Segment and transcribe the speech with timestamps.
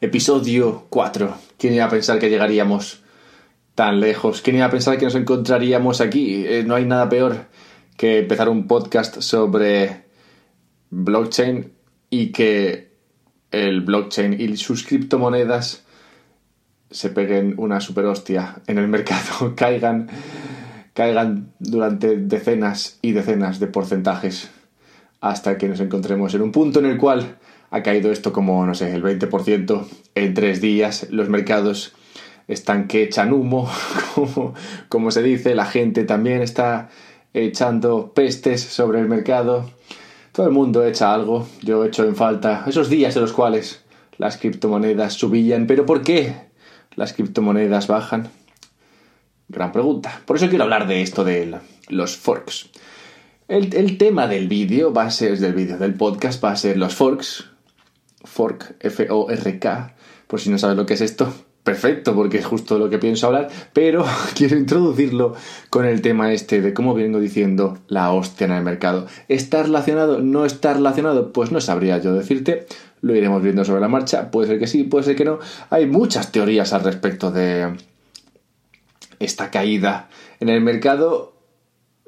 [0.00, 1.34] Episodio 4.
[1.56, 3.02] ¿Quién iba a pensar que llegaríamos
[3.74, 4.42] tan lejos?
[4.42, 6.44] ¿Quién iba a pensar que nos encontraríamos aquí?
[6.46, 7.46] Eh, no hay nada peor
[7.96, 10.04] que empezar un podcast sobre
[10.90, 11.72] blockchain
[12.10, 12.90] y que
[13.50, 15.84] el blockchain y sus criptomonedas
[16.90, 20.08] se peguen una super hostia en el mercado, caigan,
[20.92, 24.50] caigan durante decenas y decenas de porcentajes
[25.22, 27.38] hasta que nos encontremos en un punto en el cual
[27.76, 31.08] ha caído esto como, no sé, el 20% en tres días.
[31.10, 31.92] Los mercados
[32.48, 33.70] están que echan humo,
[34.88, 36.88] como, se dice, la gente también está
[37.34, 39.70] echando pestes sobre el mercado.
[40.32, 41.46] Todo el mundo echa algo.
[41.62, 43.84] Yo he hecho en falta esos días en los cuales
[44.16, 45.66] las criptomonedas subían.
[45.66, 46.34] ¿Pero por qué
[46.94, 48.30] las criptomonedas bajan?
[49.48, 50.22] Gran pregunta.
[50.24, 52.70] Por eso quiero hablar de esto de los forks.
[53.48, 56.78] El, el tema del vídeo va a ser, del vídeo, del podcast va a ser
[56.78, 57.50] los forks,
[58.26, 59.94] fork, F-O-R-K,
[60.26, 61.32] por si no sabes lo que es esto,
[61.62, 64.04] perfecto, porque es justo lo que pienso hablar, pero
[64.36, 65.34] quiero introducirlo
[65.70, 69.06] con el tema este de cómo vengo diciendo la hostia en el mercado.
[69.28, 70.20] ¿Está relacionado?
[70.20, 71.32] ¿No está relacionado?
[71.32, 72.66] Pues no sabría yo decirte,
[73.00, 75.38] lo iremos viendo sobre la marcha, puede ser que sí, puede ser que no.
[75.70, 77.74] Hay muchas teorías al respecto de
[79.18, 80.08] esta caída
[80.40, 81.34] en el mercado.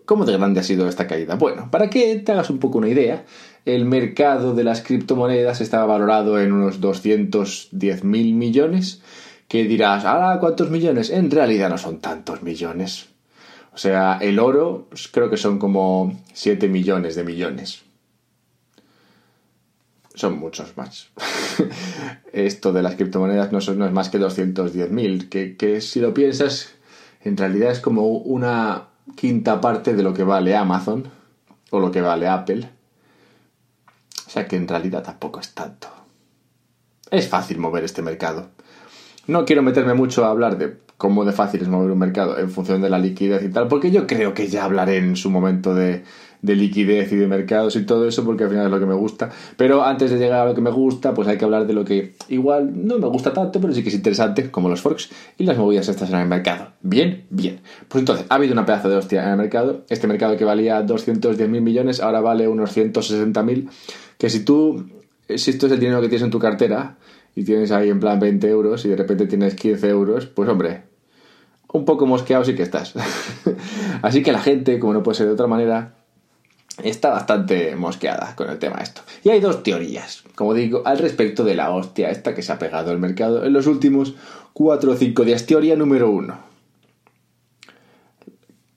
[0.04, 1.34] ¿Cómo de grande ha sido esta caída?
[1.34, 3.24] Bueno, para que te hagas un poco una idea,
[3.64, 9.02] el mercado de las criptomonedas estaba valorado en unos 210 mil millones,
[9.46, 11.10] que dirás, ah, ¿cuántos millones?
[11.10, 13.08] En realidad no son tantos millones.
[13.72, 17.82] O sea, el oro pues, creo que son como 7 millones de millones.
[20.14, 21.10] Son muchos más.
[22.32, 26.12] Esto de las criptomonedas no, son, es más que 210 mil, que, que si lo
[26.12, 26.74] piensas,
[27.22, 31.08] en realidad es como una quinta parte de lo que vale Amazon
[31.70, 32.77] o lo que vale Apple
[34.28, 35.88] o sea que en realidad tampoco es tanto.
[37.10, 38.50] Es fácil mover este mercado.
[39.26, 42.50] No quiero meterme mucho a hablar de cómo de fácil es mover un mercado en
[42.50, 45.74] función de la liquidez y tal, porque yo creo que ya hablaré en su momento
[45.74, 46.02] de,
[46.42, 48.94] de liquidez y de mercados y todo eso, porque al final es lo que me
[48.94, 49.30] gusta.
[49.56, 51.84] Pero antes de llegar a lo que me gusta, pues hay que hablar de lo
[51.84, 55.44] que igual no me gusta tanto, pero sí que es interesante, como los forks y
[55.44, 56.72] las movidas estas en el mercado.
[56.82, 57.60] Bien, bien.
[57.88, 59.84] Pues entonces, ha habido una pedazo de hostia en el mercado.
[59.88, 63.70] Este mercado que valía 210 mil millones, ahora vale unos 160 mil.
[64.18, 64.90] Que si tú,
[65.34, 66.98] si esto es el dinero que tienes en tu cartera
[67.34, 70.82] y tienes ahí en plan 20 euros y de repente tienes 15 euros, pues hombre,
[71.72, 72.94] un poco mosqueado sí que estás.
[74.02, 75.94] Así que la gente, como no puede ser de otra manera,
[76.82, 79.02] está bastante mosqueada con el tema esto.
[79.24, 82.58] Y hay dos teorías, como digo, al respecto de la hostia esta que se ha
[82.58, 84.14] pegado al mercado en los últimos
[84.52, 85.46] 4 o 5 días.
[85.46, 86.38] Teoría número 1.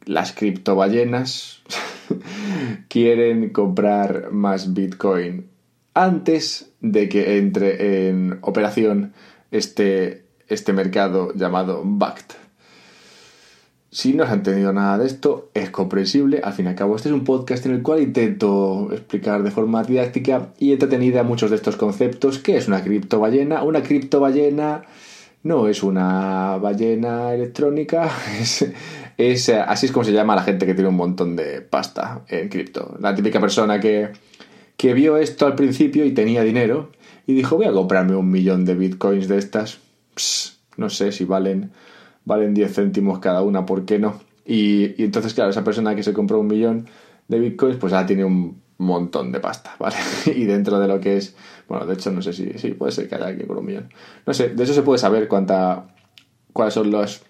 [0.06, 1.62] Las criptoballenas
[2.88, 5.48] quieren comprar más Bitcoin
[5.94, 9.14] antes de que entre en operación
[9.52, 12.34] este, este mercado llamado BACT.
[13.94, 16.40] Si no has entendido nada de esto, es comprensible.
[16.42, 19.52] Al fin y al cabo, este es un podcast en el cual intento explicar de
[19.52, 22.40] forma didáctica y entretenida muchos de estos conceptos.
[22.40, 23.64] ¿Qué es una criptoballena?
[23.64, 24.84] Una criptoballena
[25.44, 28.10] no es una ballena electrónica,
[29.18, 32.98] así es como se llama la gente que tiene un montón de pasta en cripto.
[33.00, 34.10] La típica persona que,
[34.78, 36.92] que vio esto al principio y tenía dinero
[37.28, 39.80] y dijo voy a comprarme un millón de bitcoins de estas.
[40.78, 41.72] no sé si valen
[42.26, 44.20] valen 10 céntimos cada una, ¿por qué no?
[44.46, 46.88] Y, entonces, claro, esa persona que se compró un millón
[47.28, 49.96] de bitcoins, pues ya tiene un montón de pasta, ¿vale?
[50.26, 51.36] y dentro de lo que es,
[51.68, 53.90] bueno, de hecho no sé si, sí, puede ser que haya alguien con un millón.
[54.26, 55.96] No sé, de eso se puede saber cuánta,
[56.54, 57.24] cuáles son los,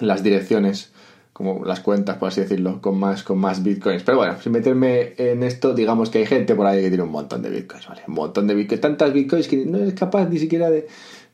[0.00, 0.92] las direcciones,
[1.34, 4.04] como las cuentas, por así decirlo, con más, con más bitcoins.
[4.04, 7.10] Pero bueno, sin meterme en esto, digamos que hay gente por ahí que tiene un
[7.10, 8.02] montón de bitcoins, ¿vale?
[8.06, 10.86] Un montón de bitcoins, tantas bitcoins que no es capaz ni siquiera de,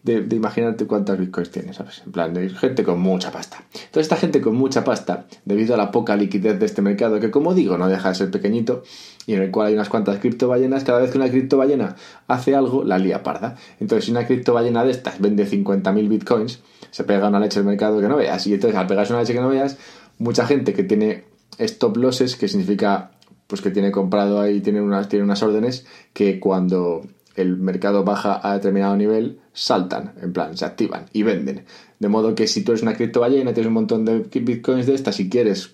[0.03, 2.03] de, imaginarte cuántas bitcoins tienes, ¿sabes?
[2.07, 3.65] En plan, de gente con mucha pasta.
[3.73, 7.31] Entonces, esta gente con mucha pasta, debido a la poca liquidez de este mercado, que
[7.31, 8.83] como digo, no deja de ser pequeñito,
[9.27, 11.97] y en el cual hay unas cuantas criptoballenas, cada vez que una criptoballena
[12.29, 13.57] hace algo, la lía parda.
[13.79, 16.61] Entonces, si una criptoballena de estas vende 50.000 bitcoins,
[16.91, 18.47] se pega una leche del mercado que no veas.
[18.47, 19.77] Y entonces, al pegarse una leche que no veas,
[20.19, 21.25] mucha gente que tiene
[21.59, 23.13] stop losses, que significa
[23.47, 27.03] pues que tiene comprado ahí, tiene unas, tiene unas órdenes que cuando
[27.35, 31.65] el mercado baja a determinado nivel, saltan, en plan, se activan y venden.
[31.99, 35.21] De modo que si tú eres una criptoballena, tienes un montón de bitcoins de estas
[35.21, 35.73] y quieres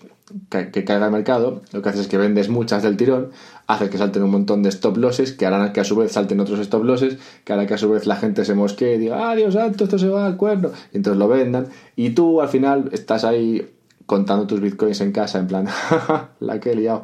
[0.49, 3.31] que, caiga el mercado, lo que haces es que vendes muchas del tirón,
[3.65, 6.39] hace que salten un montón de stop losses, que harán que a su vez salten
[6.39, 9.29] otros stop losses, que hará que a su vez la gente se mosquee y diga,
[9.29, 12.49] ah, Dios santo, esto se va al cuerno, y entonces lo vendan, y tú al
[12.49, 13.73] final estás ahí
[14.05, 15.67] contando tus bitcoins en casa, en plan,
[16.39, 17.03] la que he liado.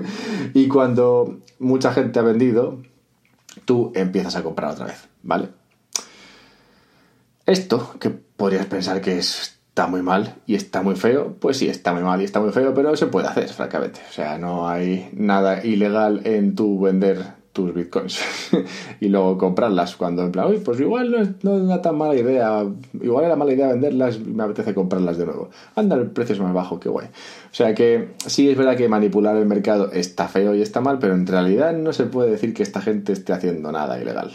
[0.54, 2.78] y cuando mucha gente ha vendido,
[3.64, 5.48] tú empiezas a comprar otra vez, ¿vale?
[7.46, 11.92] Esto, que podrías pensar que está muy mal y está muy feo, pues sí, está
[11.92, 14.00] muy mal y está muy feo, pero se puede hacer, francamente.
[14.08, 18.20] O sea, no hay nada ilegal en tu vender tus bitcoins
[19.00, 21.96] y luego comprarlas cuando en plan, uy, pues igual no es, no es, una tan
[21.96, 22.64] mala idea,
[23.00, 25.50] igual era mala idea venderlas y me apetece comprarlas de nuevo.
[25.76, 27.06] Anda, el precio es más bajo, qué guay.
[27.06, 30.98] O sea que sí es verdad que manipular el mercado está feo y está mal,
[30.98, 34.32] pero en realidad no se puede decir que esta gente esté haciendo nada ilegal.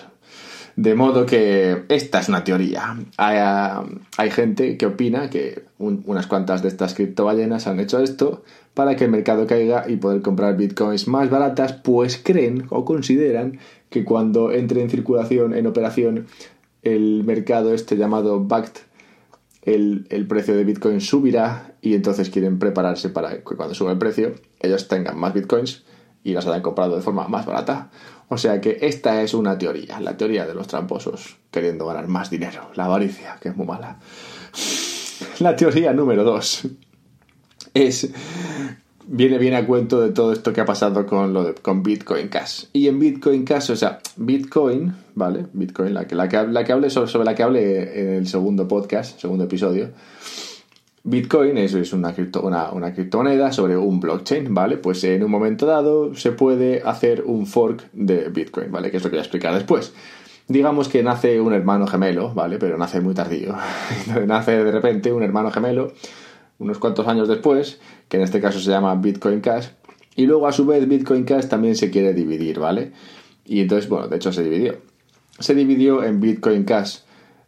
[0.80, 2.98] De modo que esta es una teoría.
[3.18, 3.86] Hay,
[4.16, 8.46] hay gente que opina que un, unas cuantas de estas criptoballenas han hecho esto
[8.76, 13.60] para que el mercado caiga y poder comprar bitcoins más baratas, pues creen o consideran
[13.90, 16.28] que cuando entre en circulación, en operación,
[16.81, 18.78] el mercado este llamado BACT,
[19.64, 23.98] el, el, precio de bitcoin subirá y entonces quieren prepararse para que cuando suba el
[23.98, 25.84] precio ellos tengan más bitcoins
[26.24, 27.89] y las hayan comprado de forma más barata.
[28.27, 32.30] O sea que esta es una teoría, la teoría de los tramposos queriendo ganar más
[32.30, 34.00] dinero, la avaricia, que es muy mala.
[35.39, 36.68] La teoría número dos
[37.74, 38.12] es
[39.12, 42.27] viene bien a cuento de todo esto que ha pasado con lo de, con Bitcoin
[42.27, 42.66] Cash.
[42.74, 45.48] Y en Bitcoin Cash, o sea, Bitcoin, ¿vale?
[45.54, 48.68] Bitcoin, la que, la que, la que sobre, sobre la que hablé en el segundo
[48.68, 49.89] podcast, segundo episodio.
[51.09, 54.77] Bitcoin es, es una, cripto, una, una, criptomoneda sobre un blockchain, ¿vale?
[54.77, 58.91] Pues en un momento dado se puede hacer un fork de Bitcoin, ¿vale?
[58.91, 59.94] Que es lo que voy a explicar después.
[60.47, 62.57] Digamos que nace un hermano gemelo, ¿vale?
[62.59, 63.56] Pero nace muy tardío.
[64.27, 65.94] nace de repente un hermano gemelo
[66.59, 69.67] unos cuantos años después, que en este caso se llama Bitcoin Cash,
[70.15, 72.91] y luego a su vez Bitcoin Cash también se quiere dividir, ¿vale?
[73.45, 74.77] Y entonces, bueno, de hecho se dividió.
[75.39, 77.00] Se dividió en Bitcoin Cash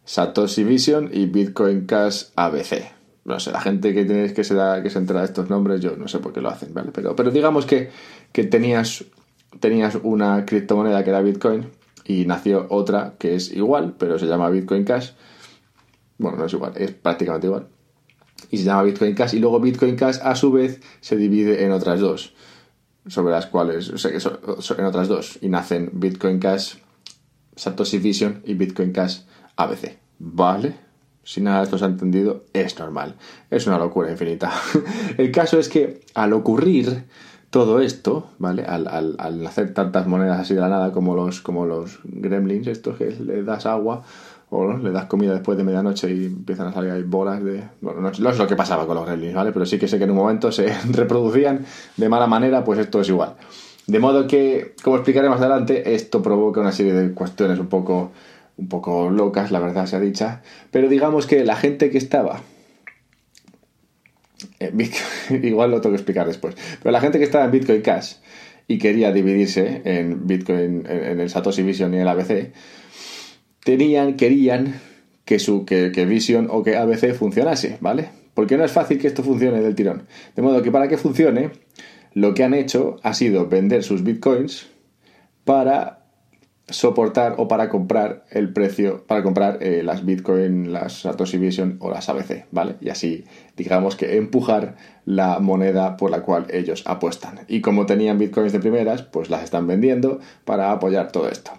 [0.04, 3.01] Satoshi Vision y Bitcoin Cash ABC.
[3.24, 5.80] No sé, la gente que, tiene, que, se da, que se entera de estos nombres,
[5.80, 6.90] yo no sé por qué lo hacen, ¿vale?
[6.92, 7.90] Pero, pero digamos que,
[8.32, 9.04] que tenías,
[9.60, 11.68] tenías una criptomoneda que era Bitcoin
[12.04, 15.12] y nació otra que es igual, pero se llama Bitcoin Cash.
[16.18, 17.68] Bueno, no es igual, es prácticamente igual
[18.50, 21.72] y se llama Bitcoin Cash y luego Bitcoin Cash a su vez se divide en
[21.72, 22.34] otras dos
[23.06, 26.76] sobre las cuales, o sea, en otras dos y nacen Bitcoin Cash
[27.56, 29.20] Satoshi Vision y Bitcoin Cash
[29.56, 29.98] ABC.
[30.18, 30.76] ¿Vale?
[31.24, 33.14] Si nada de esto se ha entendido, es normal.
[33.50, 34.50] Es una locura infinita.
[35.18, 37.04] El caso es que al ocurrir
[37.50, 38.64] todo esto, ¿vale?
[38.64, 42.66] Al, al, al, hacer tantas monedas así de la nada como los, como los gremlins,
[42.66, 44.02] estos que le das agua
[44.48, 47.62] o le das comida después de medianoche y empiezan a salir ahí bolas de...
[47.80, 49.52] Bueno, no es lo que pasaba con los gremlins, ¿vale?
[49.52, 51.64] Pero sí que sé que en un momento se reproducían
[51.96, 53.34] de mala manera, pues esto es igual.
[53.86, 58.12] De modo que, como explicaré más adelante, esto provoca una serie de cuestiones un poco,
[58.62, 60.42] un poco locas, la verdad sea dicha.
[60.70, 62.40] Pero digamos que la gente que estaba...
[64.72, 66.56] Bitcoin, igual lo tengo que explicar después.
[66.82, 68.14] Pero la gente que estaba en Bitcoin Cash
[68.68, 72.52] y quería dividirse en Bitcoin, en el Satoshi Vision y el ABC,
[73.64, 74.80] tenían, querían
[75.24, 78.10] que, su, que, que Vision o que ABC funcionase, ¿vale?
[78.34, 80.06] Porque no es fácil que esto funcione del tirón.
[80.34, 81.50] De modo que para que funcione,
[82.14, 84.68] lo que han hecho ha sido vender sus bitcoins
[85.44, 86.01] para
[86.68, 91.90] soportar o para comprar el precio, para comprar eh, las Bitcoin, las Satoshi Vision o
[91.90, 92.76] las ABC, ¿vale?
[92.80, 93.24] Y así,
[93.56, 97.40] digamos que empujar la moneda por la cual ellos apuestan.
[97.48, 101.50] Y como tenían Bitcoins de primeras, pues las están vendiendo para apoyar todo esto.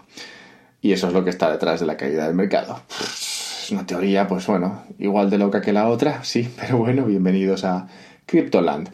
[0.82, 2.82] Y eso es lo que está detrás de la caída del mercado.
[2.90, 7.64] Es una teoría, pues bueno, igual de loca que la otra, sí, pero bueno, bienvenidos
[7.66, 7.88] a
[8.26, 8.90] Cryptoland.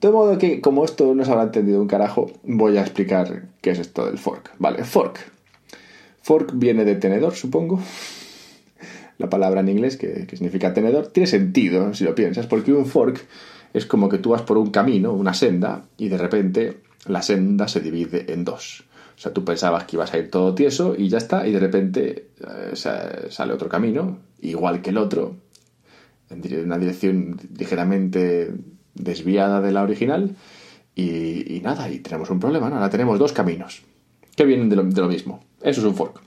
[0.00, 3.70] De modo que, como esto no se habrá entendido un carajo, voy a explicar qué
[3.70, 4.52] es esto del fork.
[4.58, 5.37] Vale, fork.
[6.28, 7.80] Fork viene de tenedor, supongo.
[9.16, 13.24] La palabra en inglés, que, significa tenedor, tiene sentido si lo piensas, porque un fork
[13.72, 17.66] es como que tú vas por un camino, una senda, y de repente la senda
[17.66, 18.84] se divide en dos.
[19.16, 21.60] O sea, tú pensabas que ibas a ir todo tieso y ya está, y de
[21.60, 25.34] repente eh, sale otro camino, igual que el otro,
[26.28, 28.52] en una dirección ligeramente
[28.92, 30.36] desviada de la original,
[30.94, 32.76] y, nada, y tenemos un problema, ¿no?
[32.76, 33.82] Ahora tenemos dos caminos
[34.38, 35.40] que vienen de lo, mismo.
[35.60, 36.20] Eso es un fork.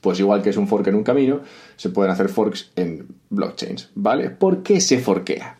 [0.00, 1.42] Pues igual que es un fork en un camino,
[1.76, 4.30] se pueden hacer forks en blockchains, ¿vale?
[4.30, 5.58] ¿Por qué se forquea?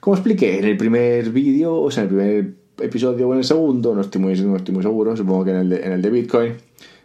[0.00, 3.44] Como expliqué en el primer vídeo, o sea, en el primer episodio o en el
[3.44, 6.00] segundo, no estoy muy, no estoy muy seguro, supongo que en el de, en el
[6.00, 6.54] de Bitcoin,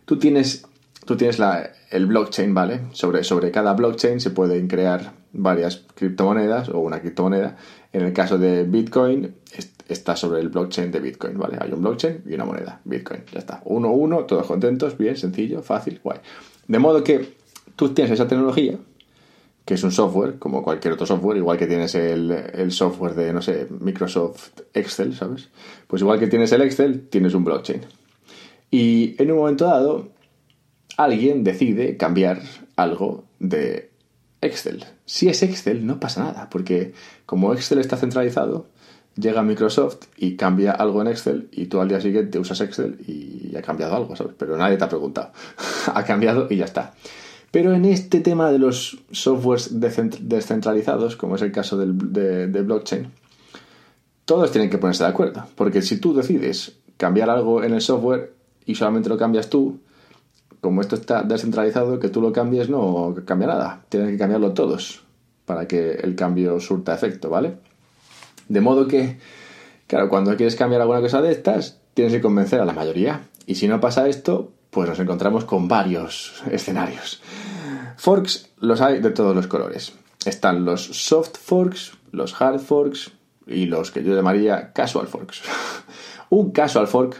[0.06, 0.66] tú tienes,
[1.06, 2.82] tú tienes la, el blockchain, ¿vale?
[2.94, 7.58] Sobre, sobre cada blockchain se pueden crear varias criptomonedas o una criptomoneda.
[7.92, 9.36] En el caso de Bitcoin,
[9.88, 11.58] está sobre el blockchain de Bitcoin, ¿vale?
[11.60, 13.62] Hay un blockchain y una moneda, Bitcoin, ya está.
[13.66, 16.20] Uno, uno, todos contentos, bien, sencillo, fácil, guay.
[16.68, 17.34] De modo que
[17.76, 18.78] tú tienes esa tecnología,
[19.66, 23.42] que es un software, como cualquier otro software, igual que tienes el, software de, no
[23.42, 25.50] sé, Microsoft Excel, ¿sabes?
[25.88, 27.82] Pues igual que tienes el Excel, tienes un blockchain.
[28.72, 30.10] Y en un momento dado,
[30.98, 32.42] alguien decide cambiar
[32.76, 33.92] algo de
[34.42, 34.86] Excel.
[35.06, 36.94] Si es Excel, no pasa nada, porque
[37.26, 38.68] como Excel está centralizado,
[39.16, 43.56] llega Microsoft y cambia algo en Excel y tú al día siguiente usas Excel y
[43.56, 44.34] ha cambiado algo, ¿sabes?
[44.38, 45.32] Pero nadie te ha preguntado.
[45.94, 46.94] ha cambiado y ya está.
[47.52, 53.12] Pero en este tema de los softwares descentralizados, como es el caso de, de blockchain,
[54.26, 55.46] todos tienen que ponerse de acuerdo.
[55.56, 58.34] Porque si tú decides cambiar algo en el software
[58.66, 59.80] y solamente lo cambias tú,
[60.62, 63.86] como esto está descentralizado, que tú lo cambies no cambia nada.
[63.90, 65.04] Tienes que cambiarlo todos
[65.46, 67.58] para que el cambio surta efecto, ¿vale?
[68.48, 69.18] De modo que,
[69.88, 73.22] claro, cuando quieres cambiar alguna cosa de estas, tienes que convencer a la mayoría.
[73.46, 77.22] Y si no pasa esto, pues nos encontramos con varios escenarios.
[77.98, 79.94] Forks los hay de todos los colores.
[80.26, 83.12] Están los soft forks, los hard forks
[83.46, 85.42] y los que yo llamaría casual forks.
[86.30, 87.16] Un casual fork,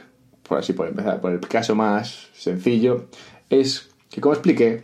[0.48, 3.08] por así por empezar, por el caso más sencillo,
[3.50, 4.84] es que, como expliqué,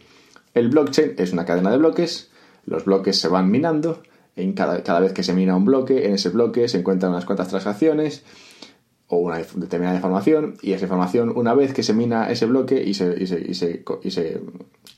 [0.53, 2.29] el blockchain es una cadena de bloques,
[2.65, 4.03] los bloques se van minando
[4.53, 7.50] cada, cada, vez que se mina un bloque, en ese bloque se encuentran unas cuantas
[7.50, 8.24] transacciones
[9.10, 12.93] o una determinada información y esa información una vez que se mina ese bloque y
[12.93, 13.41] se, y se,
[14.03, 14.41] y se,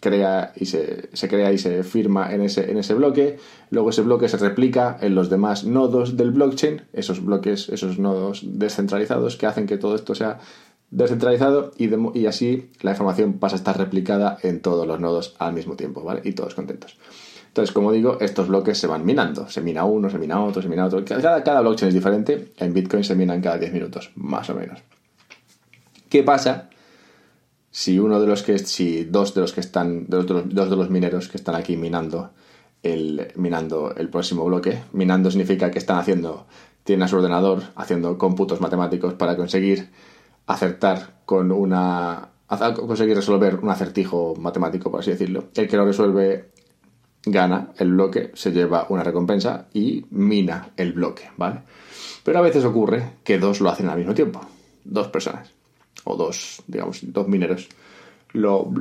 [0.02, 3.38] crea y se, se, crea y se firma en ese, en ese bloque
[3.70, 8.42] luego ese bloque se replica en los demás nodos del blockchain esos bloques esos nodos
[8.46, 10.40] descentralizados que hacen que todo esto sea
[10.90, 15.54] descentralizado y, y así la información pasa a estar replicada en todos los nodos al
[15.54, 16.20] mismo tiempo ¿vale?
[16.26, 16.98] y todos contentos
[17.52, 19.50] entonces, como digo, estos bloques se van minando.
[19.50, 21.04] Se mina uno, se mina otro, se mina otro.
[21.04, 22.54] Cada, cada blockchain es diferente.
[22.56, 24.80] En Bitcoin se minan cada 10 minutos, más o menos.
[26.08, 26.70] ¿Qué pasa
[27.70, 30.70] si uno de los que, si dos de los que están, dos de los, dos
[30.70, 32.32] de los mineros que están aquí minando
[32.84, 36.48] el, minando el próximo bloque, minando significa que están haciendo,
[36.86, 39.90] tienen a su ordenador haciendo cómputos matemáticos para conseguir
[40.48, 42.30] acertar con una,
[42.88, 45.50] conseguir resolver un acertijo matemático, por así decirlo.
[45.54, 46.52] El que lo resuelve
[47.26, 51.62] gana el bloque, se lleva una recompensa y mina el bloque, ¿vale?
[52.24, 54.42] Pero a veces ocurre que dos lo hacen al mismo tiempo,
[54.84, 55.52] dos personas,
[56.04, 57.70] o dos, digamos, dos mineros,
[58.34, 58.72] lo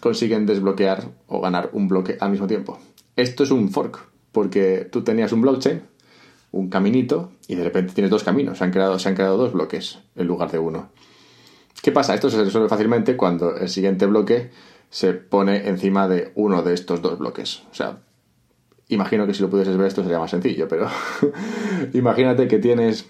[0.00, 2.78] consiguen desbloquear o ganar un bloque al mismo tiempo.
[3.16, 5.82] Esto es un fork, porque tú tenías un blockchain,
[6.52, 9.52] un caminito, y de repente tienes dos caminos, se han creado, se han creado dos
[9.52, 10.90] bloques en lugar de uno.
[11.82, 12.14] ¿Qué pasa?
[12.14, 14.50] Esto se resuelve fácilmente cuando el siguiente bloque
[14.90, 17.62] se pone encima de uno de estos dos bloques.
[17.70, 18.00] O sea,
[18.88, 20.88] imagino que si lo pudieses ver esto sería más sencillo, pero
[21.94, 23.06] imagínate que tienes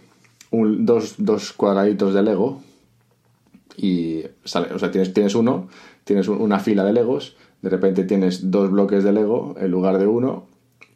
[0.53, 2.61] dos, cuadraditos de Lego
[3.77, 5.69] y sale, o sea, tienes, tienes uno,
[6.05, 10.07] tienes una fila de Legos, de repente tienes dos bloques de Lego en lugar de
[10.07, 10.47] uno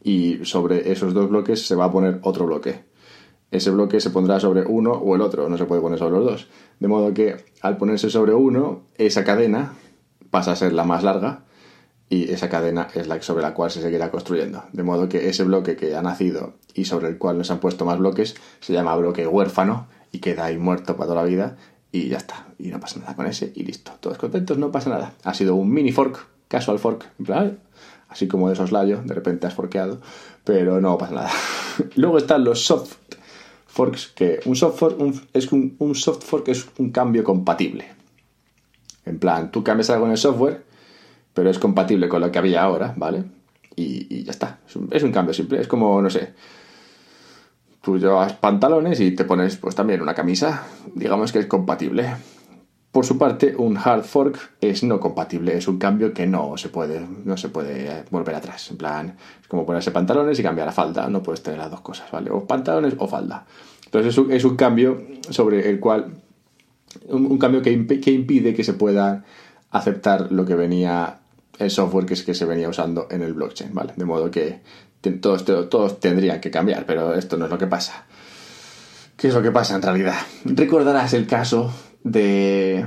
[0.03, 2.83] y sobre esos dos bloques se va a poner otro bloque.
[3.49, 6.25] Ese bloque se pondrá sobre uno o el otro, no se puede poner sobre los
[6.25, 6.47] dos.
[6.79, 9.73] De modo que al ponerse sobre uno, esa cadena
[10.35, 11.43] pasa a ser la más larga
[12.09, 14.65] y esa cadena es la sobre la cual se seguirá construyendo.
[14.73, 17.85] De modo que ese bloque que ha nacido y sobre el cual nos han puesto
[17.85, 21.55] más bloques se llama bloque huérfano y queda ahí muerto para toda la vida
[21.89, 22.47] y ya está.
[22.59, 23.93] Y no pasa nada con ese y listo.
[24.01, 25.13] Todos contentos, no pasa nada.
[25.23, 27.59] Ha sido un mini fork, casual fork, en plan,
[28.09, 30.01] así como de soslayo, de repente has forkeado,
[30.43, 31.31] pero no pasa nada.
[31.95, 32.97] Luego están los soft
[33.67, 34.97] forks, que un soft fork
[35.31, 37.95] es un, un soft fork es un cambio compatible.
[39.05, 40.63] En plan, tú cambias algo en el software,
[41.33, 43.23] pero es compatible con lo que había ahora, ¿vale?
[43.75, 44.59] Y, ya está.
[44.91, 45.59] Es un, cambio simple.
[45.59, 46.33] Es como, no sé,
[47.81, 50.63] tú llevas pantalones y te pones pues también una camisa,
[50.95, 52.15] digamos que es compatible.
[52.91, 56.69] Por su parte, un hard fork es no compatible, es un cambio que no se
[56.69, 58.71] puede, no se puede volver atrás.
[58.71, 61.81] En plan, es como ponerse pantalones y cambiar la falda, no puedes tener las dos
[61.81, 62.31] cosas, ¿vale?
[62.31, 63.45] O pantalones o falda.
[63.83, 66.21] Entonces es un cambio sobre el cual
[67.09, 69.23] un, cambio que, impide que se pueda
[69.71, 71.19] aceptar lo que venía
[71.57, 73.93] el software que, que se venía usando en el blockchain, ¿vale?
[73.95, 74.59] De modo que
[75.21, 78.05] todos, todos tendrían que cambiar, pero esto no es lo que pasa.
[79.15, 80.15] ¿Qué es lo que pasa en realidad?
[80.43, 82.85] Recordarás el caso de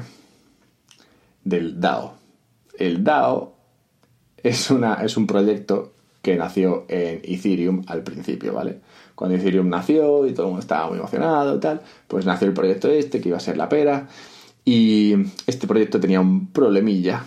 [1.44, 2.14] del DAO.
[2.78, 3.54] El DAO
[4.42, 8.80] es, una, es un proyecto que nació en Ethereum al principio, ¿vale?
[9.18, 12.54] Cuando Ethereum nació y todo el mundo estaba muy emocionado y tal, pues nació el
[12.54, 14.06] proyecto este que iba a ser la pera.
[14.64, 15.16] Y
[15.48, 17.24] este proyecto tenía un problemilla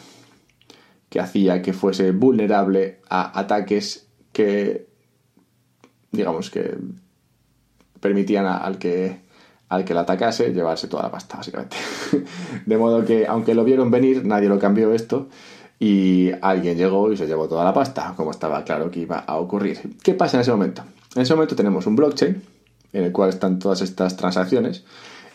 [1.09, 4.87] que hacía que fuese vulnerable a ataques que,
[6.13, 6.77] digamos, que
[7.99, 9.19] permitían al que
[9.67, 11.75] al que la atacase llevarse toda la pasta, básicamente.
[12.65, 15.27] De modo que, aunque lo vieron venir, nadie lo cambió esto
[15.77, 19.35] y alguien llegó y se llevó toda la pasta, como estaba claro que iba a
[19.35, 19.97] ocurrir.
[20.01, 20.83] ¿Qué pasa en ese momento?
[21.15, 22.41] En ese momento tenemos un blockchain
[22.93, 24.83] en el cual están todas estas transacciones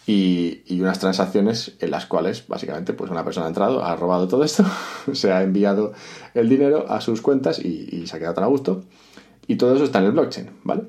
[0.07, 4.45] y, unas transacciones en las cuales básicamente pues una persona ha entrado, ha robado todo
[4.45, 4.65] esto,
[5.13, 5.93] se ha enviado
[6.35, 8.85] el dinero a sus cuentas y, se ha quedado a gusto.
[9.49, 10.85] Y todo eso está en el blockchain, ¿vale?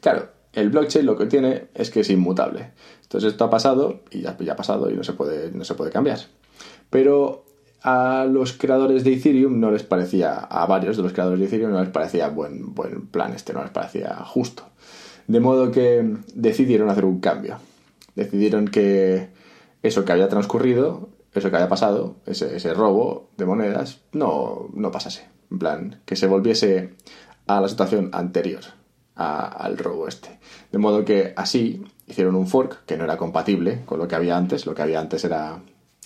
[0.00, 2.72] Claro, el blockchain lo que tiene es que es inmutable.
[3.02, 5.74] Entonces esto ha pasado y ya, ya ha pasado y no se, puede, no se
[5.74, 6.18] puede cambiar.
[6.90, 7.44] Pero
[7.82, 11.72] a los creadores de Ethereum no les parecía, a varios de los creadores de Ethereum
[11.72, 14.64] no les parecía buen, buen plan este, no les parecía justo.
[15.26, 17.58] De modo que decidieron hacer un cambio.
[18.14, 19.28] Decidieron que
[19.82, 25.28] eso que había transcurrido, eso que había pasado, ese, robo de monedas, no, no pasase.
[25.50, 26.94] En plan, que se volviese
[27.46, 28.60] a la situación anterior
[29.14, 30.38] al robo este.
[30.70, 34.36] De modo que así hicieron un fork que no era compatible con lo que había
[34.36, 34.64] antes.
[34.64, 35.60] Lo que había antes era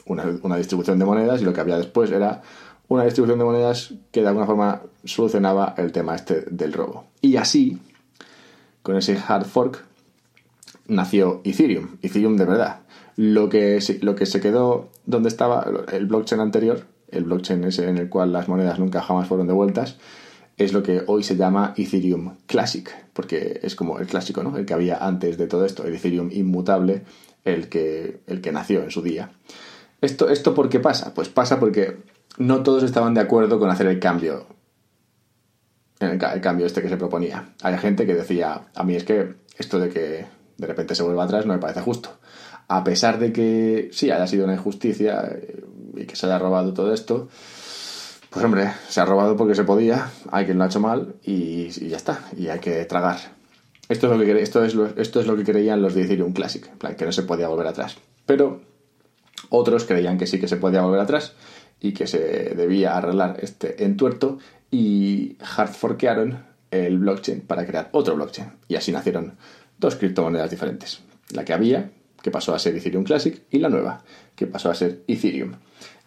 [0.06, 2.42] una, distribución de monedas y lo que había después era
[2.88, 7.04] una distribución de monedas que de alguna forma solucionaba el tema este del robo.
[7.20, 7.78] Y así,
[8.82, 9.84] con ese hard fork,
[10.88, 12.80] nació Ethereum, Ethereum de verdad.
[13.16, 17.98] Lo que, lo que se quedó donde estaba el blockchain anterior, el blockchain ese en
[17.98, 19.96] el cual las monedas nunca jamás fueron devueltas,
[20.56, 24.56] es lo que hoy se llama Ethereum Classic, porque es como el clásico, ¿no?
[24.56, 27.02] El que había antes de todo esto, el Ethereum inmutable,
[27.44, 29.30] el que, el que nació en su día.
[30.02, 31.14] ¿Esto, ¿Esto por qué pasa?
[31.14, 31.98] Pues pasa porque
[32.36, 34.46] no todos estaban de acuerdo con hacer el cambio.
[36.00, 37.54] El, cambio este que se proponía.
[37.62, 40.26] Hay gente que decía, a mí es que esto de que
[40.58, 42.18] de repente se vuelva atrás no me parece justo.
[42.66, 45.62] A pesar de que sí haya sido una injusticia eh,
[45.94, 47.28] y que se haya robado todo esto,
[48.28, 51.68] pues hombre, se ha robado porque se podía, hay quien lo ha hecho mal y,
[51.68, 53.18] ya está, y hay que tragar.
[53.88, 56.32] Esto es, lo que, esto, es lo, esto es lo que creían los de Ethereum
[56.32, 57.98] Classic, plan, que no se podía volver atrás.
[58.26, 58.71] Pero
[59.52, 61.34] otros creían que sí que se podía volver atrás
[61.80, 64.38] y que se debía arreglar este entuerto
[64.70, 68.52] y hardforkearon el blockchain para crear otro blockchain.
[68.68, 69.34] Y así nacieron
[69.78, 71.02] dos criptomonedas diferentes.
[71.32, 71.90] La que había,
[72.22, 74.02] que pasó a ser Ethereum Classic, y la nueva,
[74.34, 75.52] que pasó a ser Ethereum.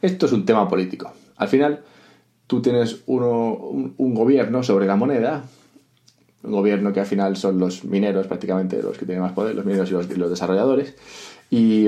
[0.01, 1.13] Esto es un tema político.
[1.37, 1.83] Al final,
[2.47, 5.43] tú tienes uno, un, gobierno sobre la moneda,
[6.43, 9.65] un gobierno que al final son los mineros prácticamente los que tienen más poder, los
[9.65, 10.95] mineros y los, desarrolladores,
[11.49, 11.87] y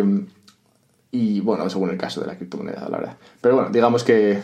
[1.12, 3.18] y bueno, según el caso de la criptomoneda, la verdad.
[3.42, 4.42] Pero bueno, digamos que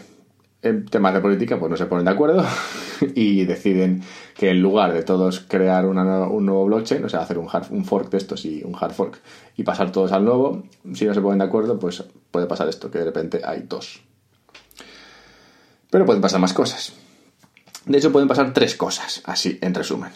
[0.63, 2.43] en temas de política pues no se ponen de acuerdo
[3.15, 4.01] y deciden
[4.33, 7.83] que en lugar de todos crear un nuevo blockchain, o sea, hacer un, hard, un
[7.83, 9.19] fork de estos y un hard fork
[9.57, 12.89] y pasar todos al nuevo, si no se ponen de acuerdo, pues puede pasar esto,
[12.89, 14.01] que de repente hay dos.
[15.89, 16.93] Pero pueden pasar más cosas.
[17.85, 20.11] De hecho, pueden pasar tres cosas, así en resumen,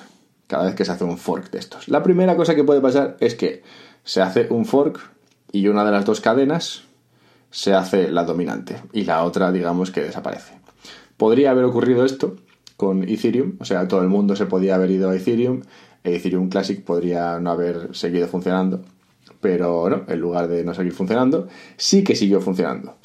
[0.47, 1.89] cada vez que se hace un fork de estos.
[1.89, 3.63] La primera cosa que puede pasar es que
[4.05, 5.16] se hace un fork
[5.51, 6.83] y una de las dos cadenas
[7.49, 10.53] se hace la dominante y la otra digamos que desaparece.
[11.17, 12.35] Podría haber ocurrido esto
[12.75, 15.61] con Ethereum, o sea, todo el mundo se podía haber ido a Ethereum,
[16.03, 18.81] e Ethereum Classic podría no haber seguido funcionando,
[19.41, 22.97] pero no, en lugar de no seguir funcionando, sí que siguió funcionando.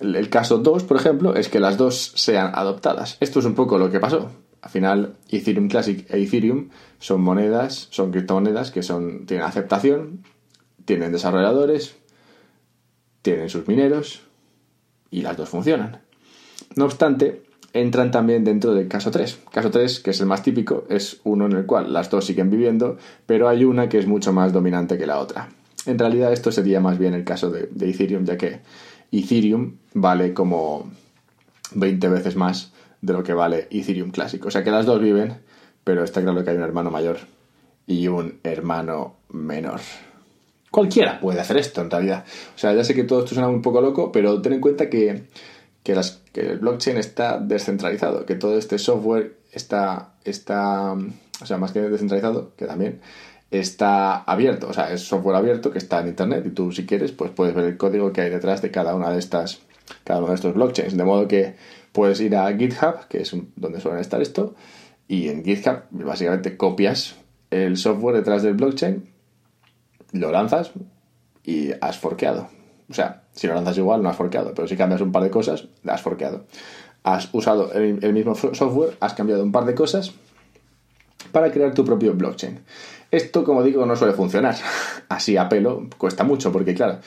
[0.00, 3.16] El, caso 2, por ejemplo, es que las dos sean adoptadas.
[3.20, 4.30] Esto es un poco lo que pasó.
[4.60, 10.24] Al final, Ethereum Classic e Ethereum son monedas, son criptomonedas que son, tienen aceptación
[10.86, 11.96] tienen desarrolladores,
[13.20, 14.22] tienen sus mineros
[15.10, 16.00] y las dos funcionan.
[16.76, 17.42] No obstante,
[17.74, 19.40] entran también dentro del caso 3.
[19.52, 22.50] Caso 3, que es el más típico, es uno en el cual las dos siguen
[22.50, 22.96] viviendo,
[23.26, 25.48] pero hay una que es mucho más dominante que la otra.
[25.84, 28.60] En realidad esto sería más bien el caso de, Ethereum, ya que
[29.12, 30.90] Ethereum vale como
[31.74, 32.72] 20 veces más
[33.02, 34.48] de lo que vale Ethereum clásico.
[34.48, 35.38] O sea que las dos viven,
[35.84, 37.18] pero está claro que hay un hermano mayor
[37.86, 39.80] y un hermano menor.
[40.70, 42.24] Cualquiera puede hacer esto, en realidad.
[42.54, 44.90] O sea, ya sé que todo esto suena un poco loco, pero ten en cuenta
[44.90, 45.24] que,
[45.86, 51.80] las, el blockchain está descentralizado, que todo este software está, está, o sea, más que
[51.80, 53.00] descentralizado, que también
[53.50, 57.12] está abierto, o sea, es software abierto que está en internet y tú si quieres,
[57.12, 59.60] pues puedes ver el código que hay detrás de cada una de estas,
[60.04, 61.54] cada uno de estos blockchains, de modo que
[61.92, 64.54] puedes ir a GitHub, que es donde suelen estar esto,
[65.08, 67.14] y en GitHub básicamente copias
[67.50, 69.15] el software detrás del blockchain
[70.16, 70.72] lo lanzas
[71.44, 72.48] y has forqueado.
[72.90, 75.30] O sea, si lo lanzas igual, no has forqueado, pero si cambias un par de
[75.30, 76.46] cosas, has forqueado.
[77.02, 80.12] Has usado el, mismo software, has cambiado un par de cosas
[81.32, 82.60] para crear tu propio blockchain.
[83.10, 84.56] Esto, como digo, no suele funcionar.
[85.08, 86.98] Así a pelo cuesta mucho, porque claro,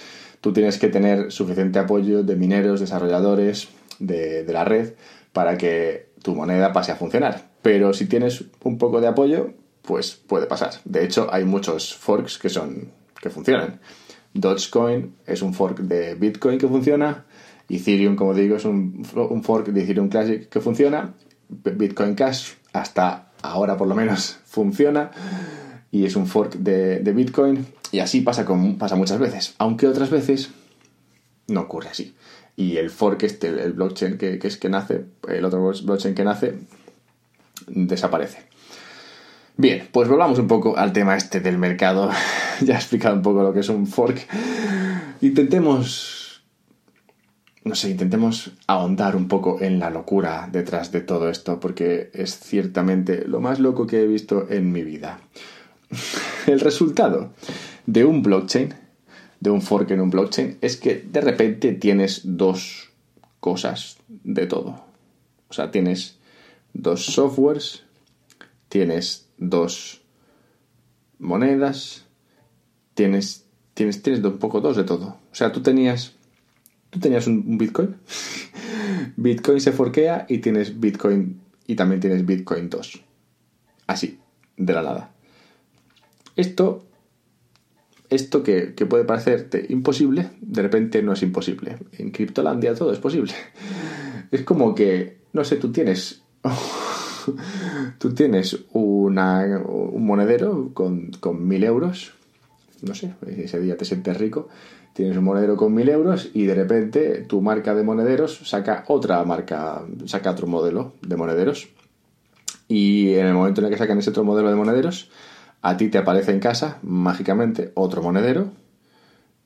[0.42, 3.70] tú tienes que tener suficiente apoyo de mineros, desarrolladores,
[4.00, 4.94] de, de la red,
[5.34, 7.50] para que tu moneda pase a funcionar.
[7.62, 10.72] Pero si tienes un poco de apoyo, pues puede pasar.
[10.86, 13.80] De hecho, hay muchos forks que son que funcionan.
[14.34, 17.26] Dogecoin es un fork de Bitcoin que funciona.
[17.70, 19.06] Ethereum, como digo, es un,
[19.44, 21.14] fork de Ethereum Classic que funciona.
[21.48, 25.12] Bitcoin Cash, hasta ahora por lo menos, funciona.
[25.92, 27.66] Y es un fork de, Bitcoin.
[27.92, 30.52] Y así pasa, con, pasa muchas veces, aunque otras veces
[31.48, 32.16] no ocurre así.
[32.56, 36.56] Y el fork este, el blockchain que es que nace, el otro blockchain que nace,
[37.68, 38.50] desaparece.
[39.60, 42.10] Bien, pues volvamos un poco al tema este del mercado.
[42.62, 44.26] ya he explicado un poco lo que es un fork.
[45.20, 46.42] Intentemos,
[47.66, 52.40] no sé, intentemos ahondar un poco en la locura detrás de todo esto, porque es
[52.40, 55.20] ciertamente lo más loco que he visto en mi vida.
[56.48, 57.34] El resultado
[57.86, 58.74] de un blockchain,
[59.42, 62.92] de un fork en un blockchain, es que de repente tienes dos
[63.42, 64.86] cosas de todo.
[65.50, 66.18] O sea, tienes
[66.72, 67.84] dos softwares,
[68.70, 70.02] tienes dos
[71.18, 72.06] monedas,
[72.94, 75.18] tienes, tienes, tienes un poco dos de todo.
[75.32, 76.16] O sea, tú tenías,
[76.90, 77.96] tú tenías un, Bitcoin,
[79.16, 83.04] Bitcoin se forquea y tienes Bitcoin y también tienes Bitcoin 2.
[83.88, 84.20] Así,
[84.58, 85.12] de la nada.
[86.36, 86.86] Esto,
[88.10, 91.78] esto que, que puede parecerte imposible, de repente no es imposible.
[91.94, 93.34] En Criptolandia todo es posible.
[94.32, 96.22] Es como que, no sé, tú tienes
[97.98, 99.16] tú tienes un
[100.06, 102.14] monedero con, con mil euros,
[102.82, 104.48] no sé, ese día te sientes rico,
[104.94, 109.24] tienes un monedero con mil euros y de repente tu marca de monederos saca otra
[109.24, 111.70] marca, saca otro modelo de monederos.
[112.68, 115.10] Y en el momento en el que sacan ese otro modelo de monederos,
[115.62, 118.52] a ti te aparece en casa mágicamente otro monedero,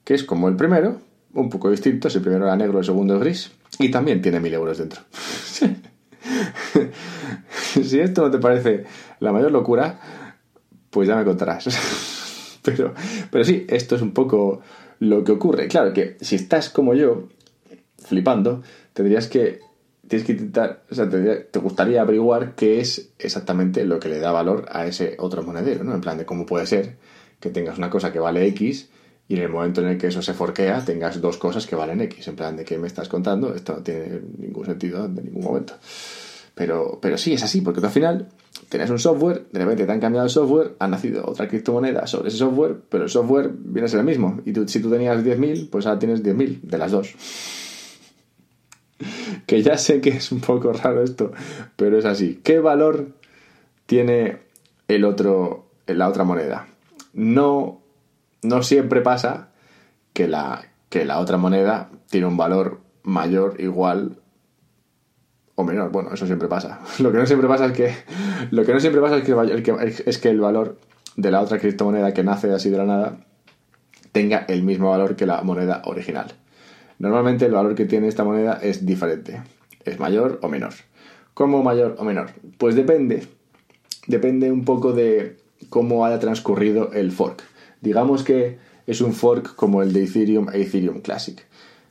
[0.04, 1.00] que es como el primero,
[1.34, 4.54] un poco distinto, el primero era negro, el segundo es gris, y también tiene mil
[4.54, 5.02] euros dentro.
[7.84, 8.86] si esto no te parece
[9.20, 10.00] la mayor locura,
[10.90, 11.68] pues ya me contarás.
[12.64, 12.94] pero,
[13.32, 14.62] pero sí, esto es un poco
[15.00, 15.68] lo que ocurre.
[15.68, 17.28] Claro que si estás como yo,
[17.98, 19.60] flipando, tendrías que
[20.08, 24.20] tienes que intentar, o sea, te, te, gustaría averiguar qué es exactamente lo que le
[24.20, 25.96] da valor a ese otro monedero, ¿no?
[25.96, 26.98] En plan de cómo puede ser
[27.40, 28.90] que tengas una cosa que vale X
[29.28, 32.02] y en el momento en el que eso se forquea tengas dos cosas que valen
[32.02, 32.28] X.
[32.28, 35.76] En plan de qué me estás contando, esto no tiene ningún sentido en ningún momento.
[36.56, 38.30] Pero, pero sí, es así, porque al final
[38.70, 42.30] tienes un software, de repente te han cambiado el software, ha nacido otra criptomoneda sobre
[42.30, 44.40] ese software, pero el software viene a ser el mismo.
[44.46, 47.16] Y tú, si tú tenías 10.000, pues ahora tienes 10.000 de las dos.
[49.48, 51.32] que ya sé que es un poco raro esto,
[51.76, 52.40] pero es así.
[52.44, 53.10] ¿Qué valor
[53.86, 54.40] tiene
[54.88, 56.68] el otro, la otra moneda?
[57.14, 57.82] No,
[58.42, 59.50] no siempre pasa
[60.14, 64.18] que la, que la otra moneda tiene un valor mayor, igual
[65.56, 65.92] o menor.
[65.92, 66.80] Bueno, eso siempre pasa.
[67.00, 67.94] Lo que no siempre pasa es que
[68.52, 70.78] lo que no siempre pasa es que, el, es que el valor
[71.16, 73.18] de la otra criptomoneda que nace así de la nada
[74.12, 76.34] tenga el mismo valor que la moneda original.
[77.00, 79.42] Normalmente el valor que tiene esta moneda es diferente.
[79.86, 80.74] Es mayor o menor.
[81.34, 82.30] ¿Cómo mayor o menor?
[82.58, 83.28] Pues depende.
[84.08, 85.38] Depende un poco de
[85.70, 87.44] cómo haya transcurrido el fork.
[87.82, 91.44] Digamos que es un fork como el de Ethereum e Ethereum Classic.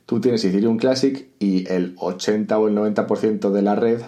[0.05, 4.01] Tú tienes Ethereum Classic y el 80 o el 90% de la red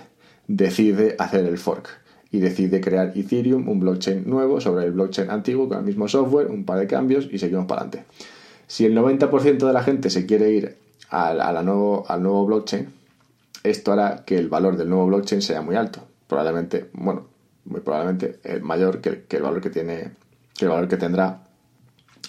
[0.47, 1.89] decide hacer el fork
[2.31, 6.47] y decide crear Ethereum, un blockchain nuevo sobre el blockchain antiguo con el mismo software,
[6.47, 8.05] un par de cambios y seguimos para adelante.
[8.67, 10.77] Si el 90% de la gente se quiere ir
[11.09, 12.89] al, nuevo, al nuevo blockchain,
[13.63, 16.01] esto hará que el valor del nuevo blockchain sea muy alto.
[16.27, 17.25] Probablemente, bueno,
[17.63, 20.11] muy probablemente mayor que, que el valor que tiene,
[20.57, 21.44] que el valor que tendrá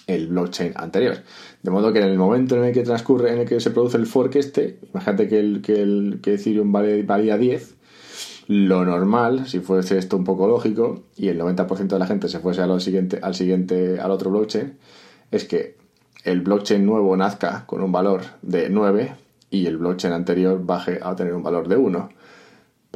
[0.07, 1.17] el blockchain anterior.
[1.61, 3.97] De modo que en el momento en el que transcurre, en el que se produce
[3.97, 7.75] el fork este, imagínate que, el, que, el, que Ethereum valía 10,
[8.47, 12.39] lo normal, si fuese esto un poco lógico, y el 90% de la gente se
[12.39, 14.77] fuese siguiente, al siguiente, al otro blockchain,
[15.31, 15.75] es que
[16.23, 19.15] el blockchain nuevo nazca con un valor de 9
[19.49, 22.09] y el blockchain anterior baje a tener un valor de 1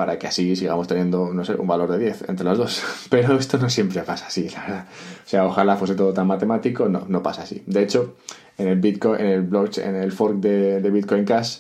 [0.01, 2.81] para que así sigamos teniendo, no sé, un valor de 10 entre los dos.
[3.11, 4.85] Pero esto no siempre pasa así, la verdad.
[5.23, 7.61] O sea, ojalá fuese todo tan matemático, no, no pasa así.
[7.67, 8.15] De hecho,
[8.57, 11.59] en el Bitcoin, en el blockchain, en el fork de, Bitcoin Cash,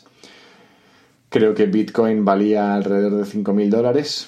[1.29, 4.27] creo que Bitcoin valía alrededor de 5.000 dólares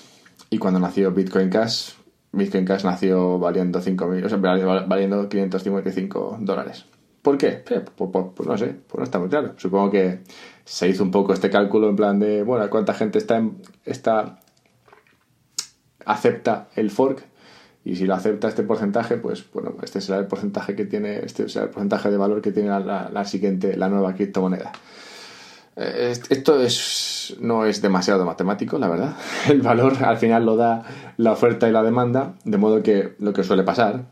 [0.52, 1.94] y cuando nació Bitcoin Cash,
[2.34, 6.86] Bitcoin Cash nació valiendo 5.000, o sea, valiendo 555 dólares.
[7.24, 7.64] ¿Por qué?
[7.66, 9.56] Pues, pues, pues, no sé, pues no está muy claro.
[9.58, 10.20] Supongo que
[10.66, 14.40] se hizo un poco este cálculo en plan de, bueno, ¿cuánta gente está, en, está
[16.06, 17.24] acepta el fork?
[17.86, 21.50] Y si lo acepta este porcentaje, pues bueno, este será el porcentaje que tiene, este
[21.50, 24.72] será el porcentaje de valor que tiene la, siguiente, la nueva criptomoneda.
[25.76, 29.18] Eh, esto es, no es demasiado matemático, la verdad.
[29.50, 30.84] El valor al final lo da
[31.18, 34.06] la oferta y la demanda, de modo que lo que suele pasar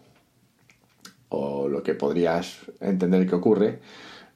[1.29, 3.79] o lo que podrías entender que ocurre.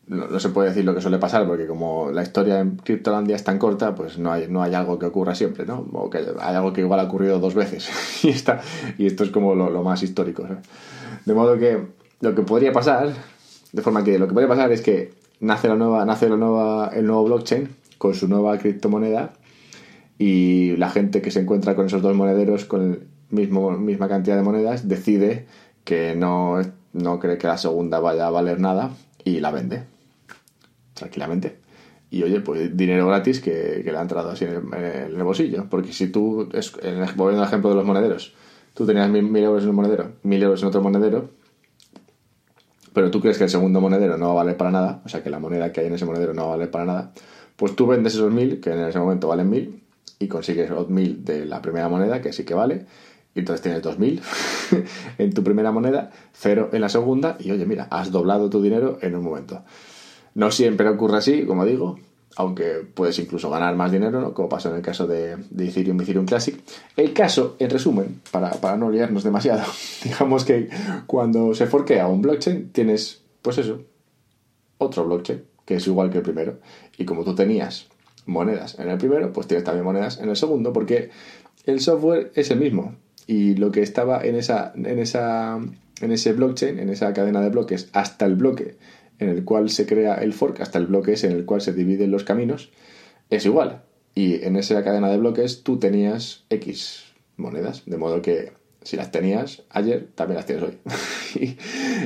[0.08, 3.44] No, se puede decir lo que suele pasar porque como la historia en Cryptolandia es
[3.44, 5.88] tan corta, pues no hay, no hay algo que ocurra siempre, ¿no?
[5.94, 7.90] O que hay algo que igual ha ocurrido dos veces
[8.24, 8.62] y, está,
[9.00, 10.46] y esto es como lo, más histórico.
[11.26, 11.80] De modo que
[12.22, 13.14] lo que podría pasar,
[13.72, 16.92] de forma que lo que podría pasar es que nace la nueva, nace la nueva,
[16.94, 19.34] el nuevo blockchain con su nueva criptomoneda
[20.20, 24.36] y la gente que se encuentra con esos dos monederos con el mismo misma cantidad
[24.36, 25.48] de monedas decide
[25.84, 26.62] que no,
[26.94, 28.92] no cree que la segunda vaya a valer nada
[29.24, 29.95] y la vende
[30.96, 31.66] tranquilamente
[32.16, 35.68] y oye, pues dinero gratis que, le ha entrado así en el, bolsillo.
[35.70, 36.72] Porque si tú, es,
[37.16, 38.34] volviendo al ejemplo de los monederos,
[38.74, 41.30] tú tenías mil, euros en un monedero, mil euros en otro monedero,
[42.94, 45.24] pero tú crees que el segundo monedero no va a valer para nada, o sea
[45.24, 47.12] que la moneda que hay en ese monedero no va a valer para nada,
[47.58, 49.84] pues tú vendes esos mil, que en ese momento valen mil,
[50.18, 52.86] y consigues los mil de la primera moneda, que sí que vale,
[53.34, 54.22] y entonces tienes dos mil
[55.18, 59.00] en tu primera moneda, cero en la segunda, y oye, mira, has doblado tu dinero
[59.02, 59.64] en un momento.
[60.36, 61.98] No siempre ocurre así, como digo,
[62.36, 64.34] aunque puedes incluso ganar más dinero, ¿no?
[64.34, 66.62] como pasó en el caso de, de Ethereum Ethereum Classic.
[66.98, 69.64] El caso, en resumen, para, para no liarnos demasiado,
[70.04, 70.70] digamos que
[71.08, 73.82] cuando se forquea un blockchain, tienes, pues eso,
[74.78, 76.60] otro blockchain, que es igual que el primero.
[76.98, 77.88] Y como tú tenías
[78.26, 81.12] monedas en el primero, pues tienes también monedas en el segundo, porque
[81.66, 82.96] el software es el mismo.
[83.28, 85.58] Y lo que estaba en esa, en esa,
[86.02, 88.76] en ese blockchain, en esa cadena de bloques, hasta el bloque
[89.20, 92.12] en el cual se crea el fork hasta el bloque en el cual se dividen
[92.12, 92.70] los caminos
[93.30, 93.84] es igual.
[94.14, 97.04] Y en esa cadena de bloques tú tenías X
[97.38, 100.78] monedas, de modo que si las tenías ayer, también las tienes hoy.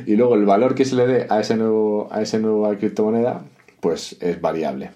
[0.07, 3.43] y, luego el valor que se le dé a ese nuevo, a esa nueva criptomoneda,
[3.81, 4.91] pues es variable.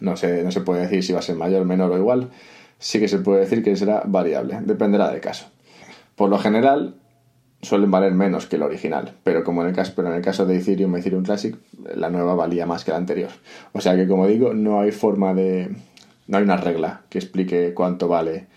[0.00, 2.30] No, sé, no se puede decir si va a ser mayor, menor o igual.
[2.78, 5.46] Sí que se puede decir que será variable, dependerá del caso.
[6.14, 6.96] Por lo general,
[7.62, 10.44] suelen valer menos que el original, pero como en el caso, pero en el caso
[10.44, 11.56] de Ethereum Ethereum Classic,
[11.94, 13.30] la nueva valía más que la anterior.
[13.72, 15.74] O sea que como digo, no hay forma de
[16.26, 18.48] no hay una regla que explique cuánto vale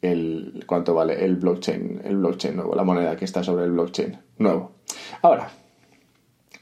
[0.00, 4.18] el cuánto vale el blockchain, el blockchain nuevo, la moneda que está sobre el blockchain
[4.38, 4.72] nuevo.
[5.20, 5.50] Ahora,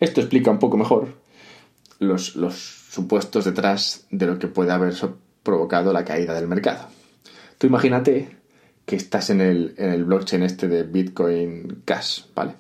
[0.01, 1.09] esto explica un poco mejor
[2.01, 2.55] los, los
[2.91, 4.95] supuestos detrás de lo que puede haber
[5.43, 6.87] provocado la caída del mercado.
[7.59, 8.42] Tú imagínate
[8.93, 12.57] que estás en el, en el blockchain este de Bitcoin Cash, ¿vale?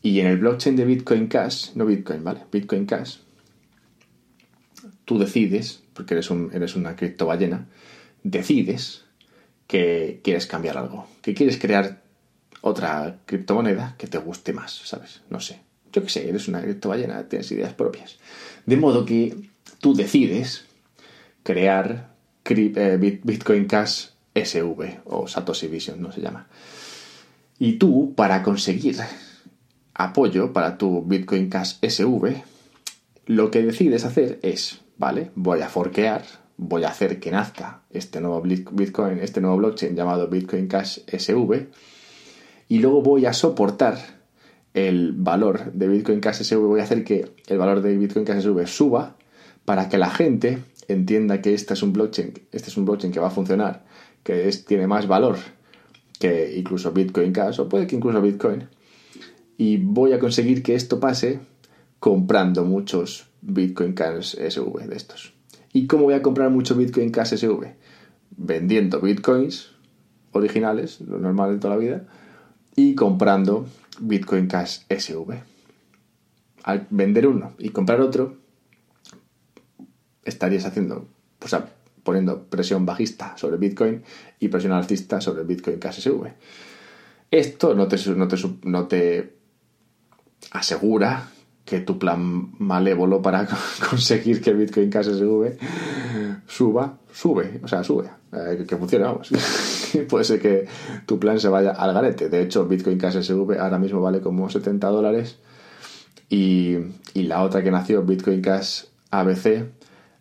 [0.00, 2.46] Y en el blockchain de Bitcoin Cash, no Bitcoin, ¿vale?
[2.50, 3.18] Bitcoin Cash,
[5.04, 7.66] tú decides, porque eres, un, eres una criptoballena,
[8.22, 9.04] decides
[9.66, 12.02] que quieres cambiar algo, que quieres crear
[12.62, 15.20] otra criptomoneda que te guste más, ¿sabes?
[15.28, 15.60] No sé.
[15.92, 18.16] Yo qué sé, eres una criptoballena, tienes ideas propias.
[18.64, 19.36] De modo que
[19.80, 20.64] tú decides
[21.42, 22.14] crear
[22.48, 26.46] eh, Bitcoin Cash SV o Satoshi Vision, no se llama.
[27.58, 28.98] Y tú, para conseguir
[29.94, 32.42] apoyo para tu Bitcoin Cash SV,
[33.26, 36.22] lo que decides hacer es, vale, voy a forquear,
[36.58, 41.68] voy a hacer que nazca este nuevo Bitcoin, este nuevo blockchain llamado Bitcoin Cash SV,
[42.68, 43.98] y luego voy a soportar
[44.74, 48.42] el valor de Bitcoin Cash SV, voy a hacer que el valor de Bitcoin Cash
[48.42, 49.16] SV suba
[49.64, 53.20] para que la gente entienda que este es un blockchain, este es un blockchain que
[53.20, 53.84] va a funcionar
[54.26, 55.38] que tiene más valor
[56.18, 58.68] que incluso Bitcoin Cash, o puede que incluso Bitcoin,
[59.56, 61.38] y voy a conseguir que esto pase
[62.00, 65.32] comprando muchos Bitcoin Cash SV de estos.
[65.72, 67.76] ¿Y cómo voy a comprar mucho Bitcoin Cash SV?
[68.36, 69.70] Vendiendo Bitcoins
[70.32, 72.06] originales, lo normal de toda la vida,
[72.74, 73.66] y comprando
[74.00, 75.40] Bitcoin Cash SV.
[76.64, 78.38] Al vender uno y comprar otro,
[80.24, 81.06] estarías haciendo,
[81.38, 81.54] pues
[82.06, 84.02] poniendo presión bajista sobre Bitcoin
[84.40, 86.28] y presión alcista sobre Bitcoin KSV.
[87.30, 89.34] Esto no te, no te, no te
[90.52, 91.28] asegura
[91.64, 93.46] que tu plan malévolo para
[93.90, 95.58] conseguir que Bitcoin KSV
[96.46, 99.30] suba, sube, o sea, sube, eh, que funcione, vamos.
[100.08, 100.68] Puede ser que
[101.06, 102.28] tu plan se vaya al garete.
[102.28, 105.38] De hecho, Bitcoin KSV ahora mismo vale como 70 dólares
[106.28, 106.76] y,
[107.14, 109.66] y la otra que nació, Bitcoin Cash ABC,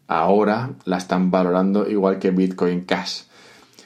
[0.07, 3.23] ahora la están valorando igual que Bitcoin Cash.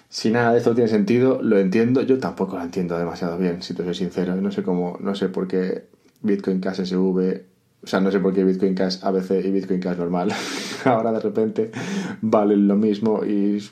[0.09, 2.01] Si nada de esto tiene sentido, lo entiendo.
[2.01, 4.35] Yo tampoco lo entiendo demasiado bien, si te soy sincero.
[4.35, 5.85] No sé cómo, no sé por qué
[6.21, 7.43] Bitcoin Cash SV,
[7.81, 10.31] o sea, no sé por qué Bitcoin Cash ABC y Bitcoin Cash normal
[10.85, 11.71] ahora de repente
[12.21, 13.63] valen lo mismo y,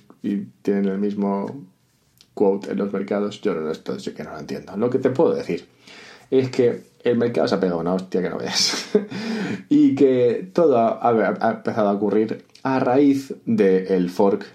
[0.62, 1.66] tienen el mismo
[2.34, 3.42] quote en los mercados.
[3.42, 4.76] Yo no, lo entiendo.
[4.76, 5.66] Lo que te puedo decir
[6.32, 8.90] es que el mercado se ha pegado una hostia que no veas.
[9.70, 14.46] y que todo ha, empezado a ocurrir a raíz del fork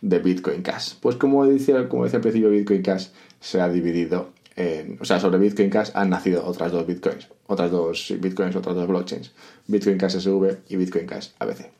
[0.00, 0.94] de Bitcoin Cash.
[1.00, 3.08] Pues como decía, como decía al principio, Bitcoin Cash
[3.40, 7.70] se ha dividido en, o sea, sobre Bitcoin Cash han nacido otras dos Bitcoins, otras
[7.70, 9.32] dos Bitcoins, otras dos blockchains,
[9.68, 11.70] Bitcoin Cash SV y Bitcoin Cash ABC.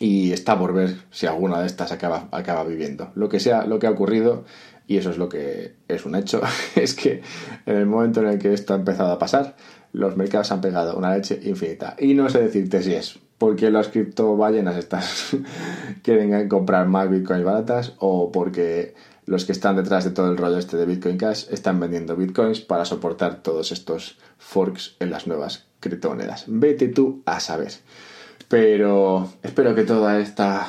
[0.00, 3.12] y está por ver si alguna de estas acaba, acaba viviendo.
[3.14, 4.44] Lo que sea, lo que ha ocurrido,
[4.90, 6.40] y eso es lo que es un hecho,
[6.74, 7.22] es que
[7.64, 9.54] en el momento en el que esto ha empezado a pasar,
[9.92, 11.94] los mercados han pegado una leche infinita.
[11.96, 15.36] Y no sé decirte si es porque las criptoballenas estas
[16.02, 18.94] quieren comprar más bitcoins baratas o porque
[19.26, 22.60] los que están detrás de todo el rollo este de Bitcoin Cash están vendiendo bitcoins
[22.60, 26.46] para soportar todos estos forks en las nuevas criptomonedas.
[26.48, 27.70] Vete tú a saber.
[28.48, 30.66] Pero espero que toda esta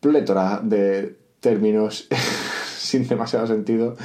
[0.00, 2.08] plétora de términos
[2.78, 3.96] sin demasiado sentido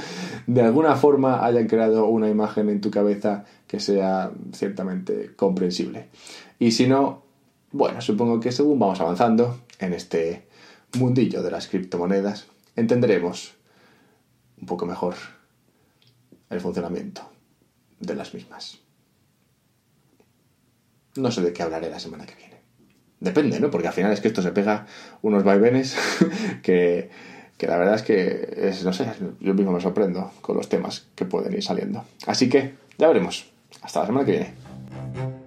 [0.46, 6.08] de alguna forma hayan creado una imagen en tu cabeza que sea ciertamente comprensible.
[6.58, 7.22] Y si no,
[7.72, 10.46] bueno, supongo que según vamos avanzando en este
[10.98, 13.54] mundillo de las criptomonedas, entenderemos
[14.60, 15.14] un poco mejor
[16.50, 17.22] el funcionamiento
[18.00, 18.78] de las mismas.
[21.16, 22.54] No sé de qué hablaré la semana que viene.
[23.20, 23.70] Depende, ¿no?
[23.70, 24.86] Porque al final es que esto se pega
[25.22, 25.96] unos vaivenes
[26.62, 27.10] que,
[27.56, 29.06] que la verdad es que no sé,
[29.40, 32.04] yo mismo me sorprendo con los temas que pueden ir saliendo.
[32.26, 33.50] Así que ya veremos.
[33.82, 35.43] Hasta la semana que viene.